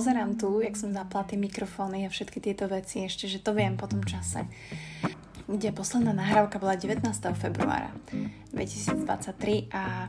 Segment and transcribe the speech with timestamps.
[0.00, 3.76] pozerám tu, jak som zapla tie mikrofóny a všetky tieto veci ešte, že to viem
[3.76, 4.48] po tom čase.
[5.44, 7.04] Kde posledná nahrávka bola 19.
[7.36, 7.92] februára
[8.48, 10.08] 2023 a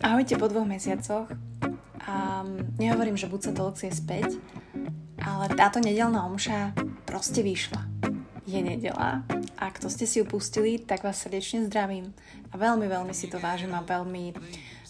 [0.00, 1.28] ahojte po dvoch mesiacoch.
[2.08, 2.48] A
[2.80, 4.40] nehovorím, že buď sa to je späť,
[5.20, 6.72] ale táto nedelná omša
[7.04, 7.84] proste vyšla.
[8.48, 9.20] Je nedela
[9.60, 10.24] a kto ste si ju
[10.88, 12.16] tak vás srdečne zdravím
[12.48, 14.32] a veľmi, veľmi si to vážim a veľmi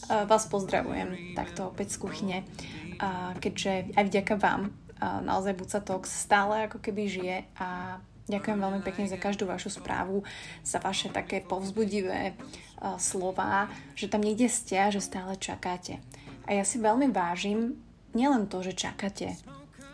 [0.06, 2.38] vás pozdravujem takto opäť z kuchyne
[3.38, 9.06] keďže aj vďaka vám naozaj Buca Talks stále ako keby žije a ďakujem veľmi pekne
[9.06, 10.26] za každú vašu správu,
[10.66, 12.34] za vaše také povzbudivé
[12.98, 16.02] slova, že tam niekde ste a že stále čakáte.
[16.44, 17.78] A ja si veľmi vážim
[18.12, 19.38] nielen to, že čakáte,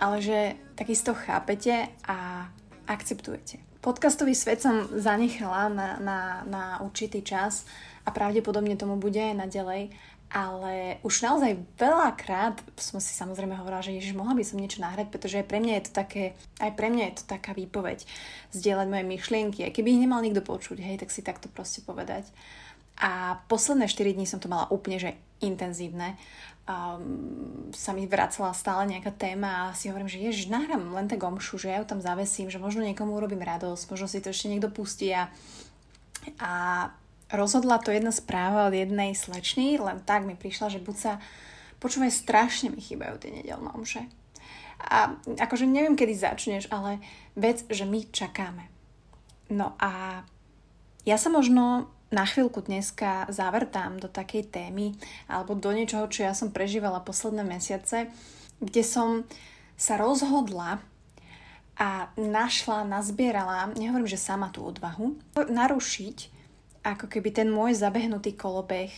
[0.00, 2.48] ale že takisto chápete a
[2.88, 3.60] akceptujete.
[3.84, 7.69] Podcastový svet som zanechala na, na, na určitý čas
[8.08, 9.92] a pravdepodobne tomu bude aj naďalej
[10.34, 15.06] ale už naozaj veľakrát som si samozrejme hovorila, že Ježiš, mohla by som niečo nahrať,
[15.14, 16.25] pretože aj pre mňa je to také,
[16.58, 18.03] aj pre mňa je to taká výpoveď,
[18.50, 22.27] zdieľať moje myšlienky, aj keby ich nemal nikto počuť, hej, tak si takto proste povedať.
[22.98, 25.11] A posledné 4 dní som to mala úplne, že
[25.42, 26.14] intenzívne.
[26.64, 31.20] Um, sa mi vracala stále nejaká téma a si hovorím, že ježiš, nahrám len tak
[31.20, 34.48] omšu, že ja ju tam zavesím, že možno niekomu urobím radosť, možno si to ešte
[34.48, 35.28] niekto pustí a,
[36.41, 36.53] a
[37.28, 41.12] rozhodla to jedna správa od jednej slečny, len tak mi prišla, že buď sa
[41.84, 44.08] počúvaj, strašne mi chýbajú tie nedelné omše.
[44.81, 47.05] A akože neviem, kedy začneš, ale
[47.36, 48.73] vec, že my čakáme.
[49.53, 50.25] No a
[51.05, 54.95] ja sa možno na chvíľku dneska zavrtám do takej témy
[55.27, 58.07] alebo do niečoho, čo ja som prežívala posledné mesiace,
[58.62, 59.27] kde som
[59.75, 60.79] sa rozhodla
[61.75, 66.31] a našla, nazbierala, nehovorím, že sama tú odvahu, narušiť
[66.87, 68.95] ako keby ten môj zabehnutý kolobeh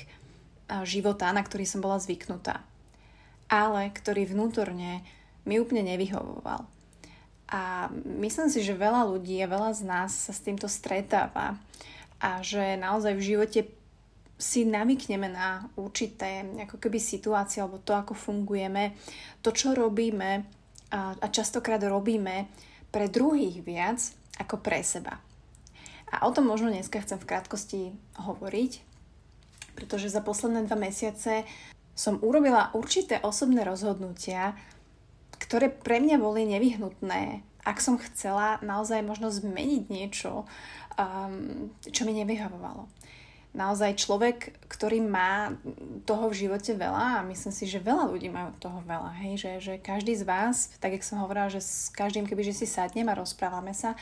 [0.85, 2.61] života, na ktorý som bola zvyknutá.
[3.49, 5.01] Ale ktorý vnútorne
[5.49, 6.69] mi úplne nevyhovoval.
[7.49, 7.89] A
[8.21, 11.57] myslím si, že veľa ľudí a veľa z nás sa s týmto stretáva
[12.21, 13.61] a že naozaj v živote
[14.37, 18.93] si navykneme na určité ako keby situácie alebo to, ako fungujeme,
[19.41, 20.45] to, čo robíme
[20.93, 22.49] a, a častokrát robíme
[22.93, 24.01] pre druhých viac
[24.37, 25.17] ako pre seba.
[26.13, 27.81] A o tom možno dneska chcem v krátkosti
[28.21, 28.73] hovoriť,
[29.75, 31.49] pretože za posledné dva mesiace
[31.97, 34.53] som urobila určité osobné rozhodnutia,
[35.41, 40.47] ktoré pre mňa boli nevyhnutné, ak som chcela naozaj možno zmeniť niečo,
[40.95, 42.87] um, čo mi nevyhovovalo.
[43.57, 45.51] Naozaj človek, ktorý má
[46.05, 49.33] toho v živote veľa a myslím si, že veľa ľudí majú toho veľa, hej?
[49.41, 52.67] Že, že každý z vás, tak jak som hovorila, že s každým, keby že si
[52.69, 53.97] sadnem a rozprávame sa,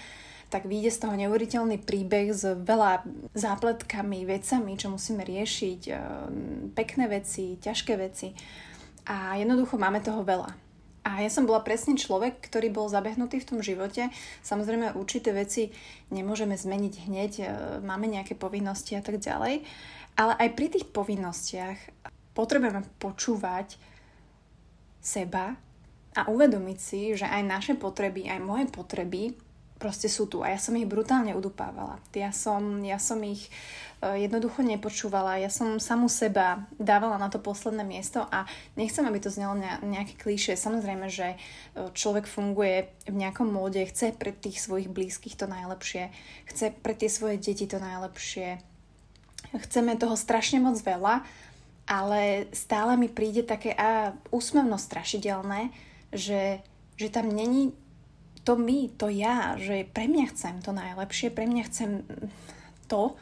[0.50, 5.98] tak vyjde z toho neuveriteľný príbeh s veľa zápletkami, vecami, čo musíme riešiť, eh,
[6.74, 8.34] pekné veci, ťažké veci.
[9.06, 10.63] A jednoducho máme toho veľa.
[11.04, 14.08] A ja som bola presne človek, ktorý bol zabehnutý v tom živote.
[14.40, 15.68] Samozrejme, určité veci
[16.08, 17.48] nemôžeme zmeniť hneď, eh,
[17.84, 19.60] máme nejaké povinnosti a tak ďalej.
[20.16, 21.76] Ale aj pri tých povinnostiach
[22.32, 23.76] potrebujeme počúvať
[25.04, 25.60] seba
[26.16, 29.36] a uvedomiť si, že aj naše potreby, aj moje potreby
[29.84, 32.00] proste sú tu a ja som ich brutálne udupávala.
[32.16, 33.52] Ja som, ja som ich
[34.00, 38.48] uh, jednoducho nepočúvala, ja som samu seba dávala na to posledné miesto a
[38.80, 39.52] nechcem, aby to znelo
[39.84, 40.56] nejaké klíše.
[40.56, 46.08] Samozrejme, že uh, človek funguje v nejakom móde, chce pre tých svojich blízkych to najlepšie,
[46.48, 48.64] chce pre tie svoje deti to najlepšie.
[49.52, 51.20] Chceme toho strašne moc veľa,
[51.84, 55.68] ale stále mi príde také a úsmevno strašidelné,
[56.08, 56.64] že,
[56.96, 57.76] že tam není
[58.44, 62.04] to my, to ja, že pre mňa chcem to najlepšie, pre mňa chcem
[62.86, 63.16] to,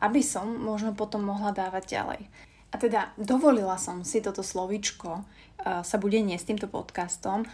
[0.00, 2.22] aby som možno potom mohla dávať ďalej.
[2.70, 7.48] A teda dovolila som si toto slovičko, uh, sa bude nie s týmto podcastom,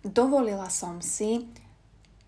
[0.00, 1.44] dovolila som si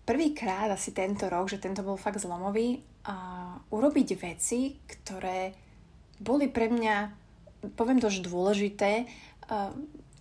[0.05, 5.55] prvýkrát asi tento rok, že tento bol fakt zlomový, uh, urobiť veci, ktoré
[6.21, 6.95] boli pre mňa,
[7.73, 9.09] poviem to, že dôležité,
[9.49, 9.71] uh,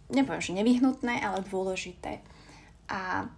[0.08, 2.24] nepoviem, že nevyhnutné, ale dôležité.
[2.88, 3.28] A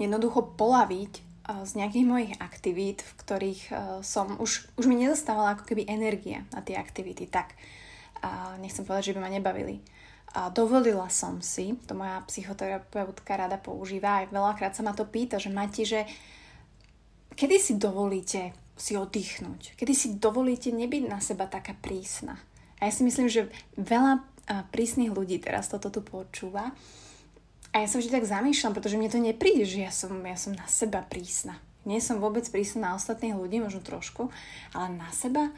[0.00, 1.22] jednoducho polaviť eh,
[1.62, 6.42] z nejakých mojich aktivít, v ktorých eh, som už, už mi nedostávala ako keby energie
[6.50, 7.28] na tie aktivity.
[7.28, 7.52] Tak,
[8.24, 9.84] a nechcem povedať, že by ma nebavili.
[10.30, 15.42] A dovolila som si, to moja psychoterapeutka rada používa, aj veľakrát sa ma to pýta,
[15.42, 16.06] že máte, že
[17.34, 22.40] kedy si dovolíte si oddychnúť, kedy si dovolíte nebyť na seba taká prísna.
[22.80, 24.24] A ja si myslím, že veľa
[24.72, 26.72] prísnych ľudí teraz toto tu počúva
[27.70, 30.58] a ja sa vždy tak zamýšľam, pretože mne to nepríde, že ja som, ja som
[30.58, 31.62] na seba prísna.
[31.86, 34.28] Nie som vôbec prísna na ostatných ľudí, možno trošku,
[34.74, 35.54] ale na seba.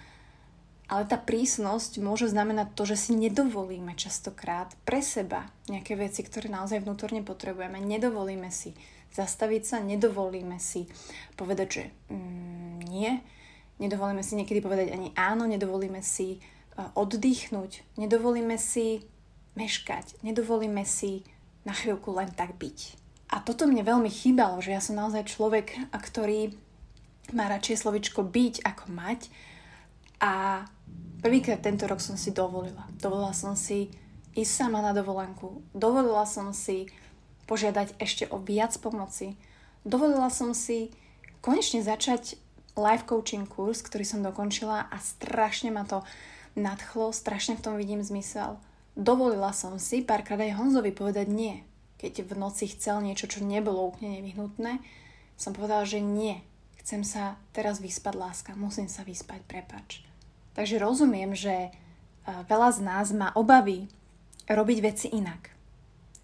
[0.92, 6.52] Ale tá prísnosť môže znamenať to, že si nedovolíme častokrát pre seba nejaké veci, ktoré
[6.52, 7.80] naozaj vnútorne potrebujeme.
[7.80, 8.76] Nedovolíme si
[9.16, 10.84] zastaviť sa, nedovolíme si
[11.40, 13.24] povedať, že mm, nie,
[13.80, 16.44] nedovolíme si niekedy povedať ani áno, nedovolíme si
[16.76, 19.00] uh, oddychnúť, nedovolíme si
[19.56, 21.24] meškať, nedovolíme si
[21.62, 22.78] na chvíľku len tak byť.
[23.32, 26.52] A toto mne veľmi chýbalo, že ja som naozaj človek, ktorý
[27.32, 29.20] má radšej slovičko byť ako mať
[30.20, 30.64] a
[31.22, 32.82] Prvýkrát tento rok som si dovolila.
[32.98, 33.94] Dovolila som si
[34.34, 35.62] ísť sama na dovolenku.
[35.70, 36.90] Dovolila som si
[37.46, 39.38] požiadať ešte o viac pomoci.
[39.86, 40.90] Dovolila som si
[41.38, 42.34] konečne začať
[42.74, 46.02] life coaching kurz, ktorý som dokončila a strašne ma to
[46.58, 48.58] nadchlo, strašne v tom vidím zmysel.
[48.92, 51.64] Dovolila som si párkrát aj Honzovi povedať nie.
[51.96, 54.82] Keď v noci chcel niečo, čo nebolo úplne nevyhnutné,
[55.38, 56.44] som povedala, že nie.
[56.82, 58.50] Chcem sa teraz vyspať, láska.
[58.58, 60.02] Musím sa vyspať, prepač.
[60.52, 61.70] Takže rozumiem, že e,
[62.26, 63.88] veľa z nás má obavy
[64.50, 65.54] robiť veci inak.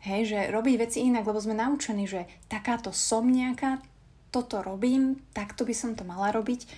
[0.02, 3.82] Hej, že robiť veci inak, lebo sme naučení, že takáto som nejaká,
[4.28, 6.68] toto robím, takto by som to mala robiť.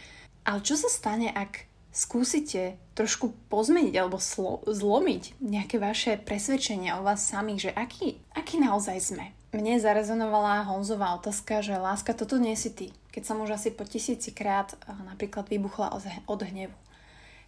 [0.46, 7.04] Ale čo sa stane, ak skúsite trošku pozmeniť alebo slo- zlomiť nejaké vaše presvedčenia o
[7.06, 9.26] vás samých, že aký, aký naozaj sme.
[9.50, 12.94] Mne zarezonovala Honzová otázka, že láska, toto nie si ty.
[13.10, 15.90] Keď som už asi po tisíci krát e, napríklad vybuchla
[16.30, 16.78] od hnevu.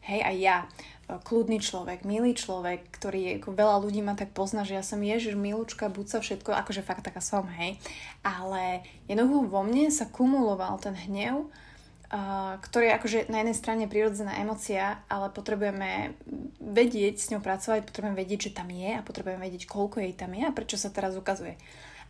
[0.03, 0.57] Hej, aj ja,
[1.07, 4.99] e, kľudný človek, milý človek, ktorý ako veľa ľudí ma tak pozná, že ja som
[4.99, 7.79] ježiš, milúčka, buď sa všetko, akože fakt taká som, hej.
[8.27, 11.47] Ale jednoducho vo mne sa kumuloval ten hnev,
[12.61, 16.13] ktorý je akože na jednej strane prirodzená emocia, ale potrebujeme
[16.61, 20.37] vedieť s ňou pracovať, potrebujeme vedieť, že tam je a potrebujeme vedieť, koľko jej tam
[20.37, 21.57] je a prečo sa teraz ukazuje.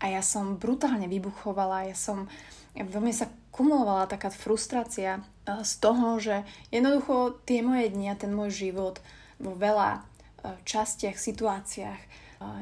[0.02, 2.26] A ja som brutálne vybuchovala, ja som,
[2.74, 6.42] veľmi sa kumulovala taká frustrácia eh, z toho, že
[6.74, 8.98] jednoducho tie moje dni a ten môj život
[9.38, 12.08] vo veľa eh, častiach, situáciách eh,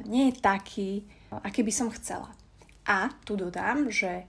[0.04, 0.90] nie je taký,
[1.32, 2.28] aký by som chcela.
[2.84, 4.28] A tu dodám, že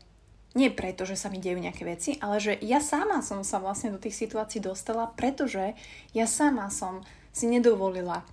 [0.52, 3.96] nie preto, že sa mi dejú nejaké veci, ale že ja sama som sa vlastne
[3.96, 5.76] do tých situácií dostala, pretože
[6.12, 8.28] ja sama som si nedovolila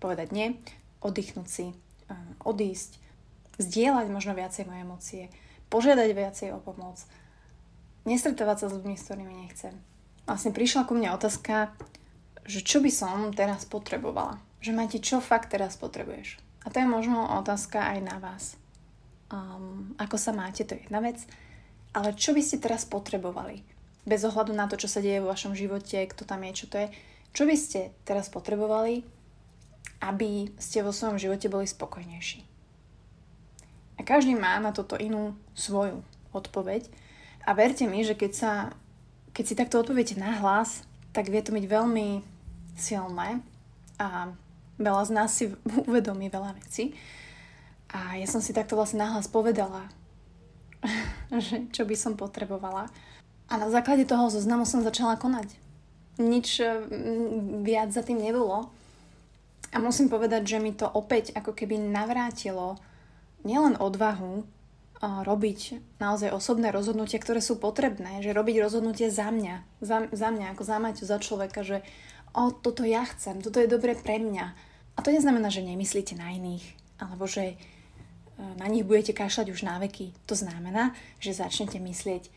[0.00, 0.56] povedať nie,
[1.04, 1.66] oddychnúť si,
[2.40, 2.96] odísť,
[3.60, 5.24] zdieľať možno viacej moje emócie,
[5.68, 7.00] požiadať viacej o pomoc,
[8.08, 9.74] nestretávať sa s ľuďmi, s ktorými nechcem.
[10.24, 11.76] Vlastne prišla ku mne otázka,
[12.48, 14.40] že čo by som teraz potrebovala.
[14.64, 16.40] Že máte čo fakt teraz potrebuješ.
[16.64, 18.56] A to je možno otázka aj na vás.
[19.34, 21.18] Um, ako sa máte, to je jedna vec.
[21.90, 23.66] Ale čo by ste teraz potrebovali?
[24.06, 26.76] Bez ohľadu na to, čo sa deje vo vašom živote, kto tam je, čo to
[26.78, 26.88] je.
[27.34, 29.02] Čo by ste teraz potrebovali,
[30.06, 32.46] aby ste vo svojom živote boli spokojnejší?
[33.98, 36.86] A každý má na toto inú svoju odpoveď.
[37.42, 38.52] A verte mi, že keď, sa,
[39.34, 42.22] keď si takto odpoviete na hlas, tak vie to byť veľmi
[42.78, 43.42] silné
[43.98, 44.34] a
[44.78, 45.50] veľa z nás si
[45.90, 46.94] uvedomí veľa vecí.
[47.94, 49.86] A ja som si takto vlastne nahlas povedala,
[51.46, 52.90] že čo by som potrebovala.
[53.46, 55.54] A na základe toho zoznamu som začala konať.
[56.18, 58.74] Nič mm, viac za tým nebolo.
[59.70, 62.78] A musím povedať, že mi to opäť ako keby navrátilo
[63.46, 64.46] nielen odvahu,
[65.04, 65.60] robiť
[66.00, 70.62] naozaj osobné rozhodnutia, ktoré sú potrebné, že robiť rozhodnutie za mňa, za, za mňa, ako
[70.64, 71.84] za Maťu, za človeka, že
[72.32, 74.46] o, toto ja chcem, toto je dobre pre mňa.
[74.94, 76.64] A to neznamená, že nemyslíte na iných,
[77.02, 77.54] alebo že e,
[78.38, 80.10] na nich budete kašľať už na veky.
[80.26, 82.30] To znamená, že začnete myslieť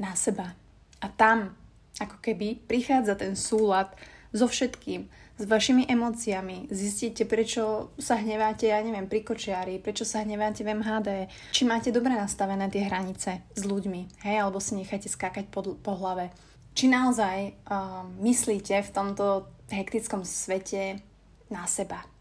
[0.00, 0.56] na seba.
[1.02, 1.52] A tam,
[2.00, 3.92] ako keby, prichádza ten súlad
[4.32, 5.08] so všetkým,
[5.42, 10.76] s vašimi emóciami, zistíte, prečo sa hneváte, ja neviem, pri kočiari, prečo sa hneváte v
[10.76, 11.08] MHD,
[11.50, 15.92] či máte dobre nastavené tie hranice s ľuďmi, hej, alebo si necháte skákať po, po
[15.98, 16.30] hlave.
[16.72, 21.00] Či naozaj uh, myslíte v tomto hektickom svete
[21.48, 22.11] na seba.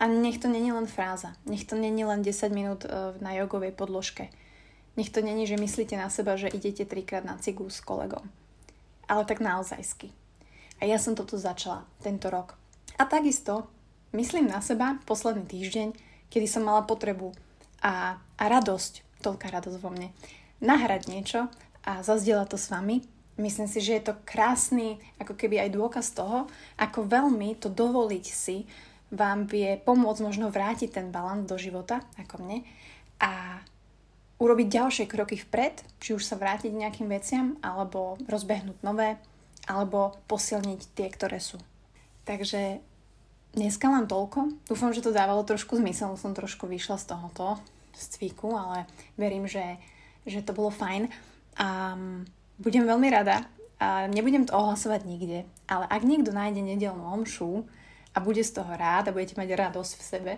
[0.00, 3.76] A nech to není len fráza, nech to není len 10 minút uh, na jogovej
[3.76, 4.32] podložke.
[4.96, 8.24] Nech to není, že myslíte na seba, že idete trikrát na cigu s kolegom.
[9.08, 10.10] Ale tak naozajsky.
[10.80, 12.56] A ja som toto začala tento rok.
[12.96, 13.68] A takisto
[14.16, 15.92] myslím na seba posledný týždeň,
[16.32, 17.36] kedy som mala potrebu
[17.84, 20.16] a, a radosť, toľká radosť vo mne,
[20.64, 21.52] nahrať niečo
[21.84, 23.04] a zazdieľať to s vami.
[23.36, 28.24] Myslím si, že je to krásny, ako keby aj dôkaz toho, ako veľmi to dovoliť
[28.24, 28.68] si
[29.10, 32.62] vám vie pomôcť možno vrátiť ten balans do života, ako mne,
[33.20, 33.60] a
[34.40, 39.20] urobiť ďalšie kroky vpred, či už sa vrátiť nejakým veciam, alebo rozbehnúť nové,
[39.68, 41.60] alebo posilniť tie, ktoré sú.
[42.24, 42.80] Takže
[43.52, 44.64] dneska len toľko.
[44.64, 47.60] Dúfam, že to dávalo trošku zmysel, som trošku vyšla z tohoto,
[47.92, 48.88] z cviku, ale
[49.20, 49.76] verím, že,
[50.24, 51.12] že to bolo fajn.
[51.60, 51.98] A
[52.56, 53.44] budem veľmi rada,
[53.80, 57.64] A nebudem to ohlasovať nikde, ale ak niekto nájde nedelnú omšu
[58.10, 60.32] a bude z toho rád a budete mať radosť v sebe,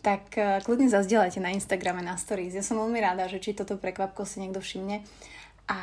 [0.00, 2.54] tak uh, kľudne zazdieľajte na Instagrame, na stories.
[2.54, 5.02] Ja som veľmi rada, že či toto prekvapko si niekto všimne.
[5.66, 5.78] A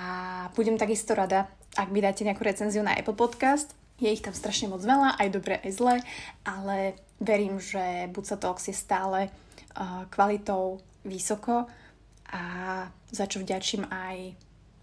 [0.55, 3.75] budem takisto rada, ak mi dáte nejakú recenziu na Apple Podcast.
[3.99, 5.95] Je ich tam strašne moc veľa, aj dobre, aj zle,
[6.47, 11.67] ale verím, že Buca Talks je stále uh, kvalitou vysoko
[12.31, 12.43] a
[13.11, 14.33] za čo vďačím aj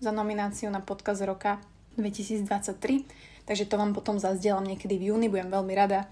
[0.01, 1.59] za nomináciu na podcast roka
[1.99, 3.45] 2023.
[3.45, 6.07] Takže to vám potom zazdielam niekedy v júni, budem veľmi rada,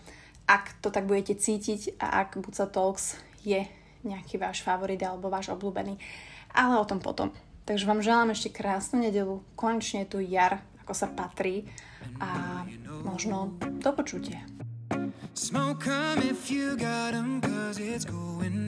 [0.49, 3.69] ak to tak budete cítiť a ak Buca Talks je
[4.03, 6.01] nejaký váš favorit alebo váš obľúbený.
[6.57, 7.29] Ale o tom potom.
[7.69, 11.69] Takže vám želám ešte krásnu nedelu, konečne tu jar, ako sa patrí
[12.17, 12.65] a
[13.05, 14.41] možno do počutia.
[15.37, 18.68] Smoke 'em if you got 'em, cause it's going